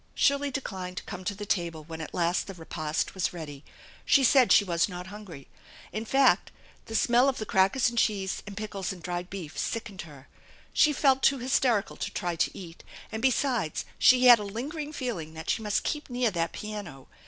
Shirley 0.15 0.49
declined 0.49 0.97
to 0.97 1.03
come 1.03 1.23
to 1.25 1.35
the 1.35 1.45
table 1.45 1.83
when 1.83 2.01
at 2.01 2.11
last 2.11 2.47
the 2.47 2.55
repast 2.55 3.13
was 3.13 3.33
ready. 3.33 3.63
She 4.03 4.23
said 4.23 4.51
she 4.51 4.63
was 4.65 4.89
not 4.89 5.05
hungry. 5.13 5.47
In 5.91 6.05
fact, 6.05 6.49
the 6.87 6.95
smell 6.95 7.27
or 7.29 7.33
the 7.33 7.45
crackers 7.45 7.87
and 7.87 7.99
cheese 7.99 8.41
and 8.47 8.57
pickles 8.57 8.91
and 8.91 9.03
dried 9.03 9.29
beef 9.29 9.59
sickened 9.59 10.01
her. 10.01 10.27
She 10.73 10.91
felt 10.91 11.21
too 11.21 11.37
hysterical 11.37 11.97
to 11.97 12.09
try 12.09 12.35
to 12.35 12.57
eat, 12.57 12.83
and 13.11 13.21
besides 13.21 13.85
she 13.99 14.25
had 14.25 14.39
a 14.39 14.43
lingering 14.43 14.91
feeling 14.91 15.35
that 15.35 15.51
she 15.51 15.61
must 15.61 15.83
keep 15.83 16.09
near 16.09 16.31
that 16.31 16.51
piano. 16.51 17.07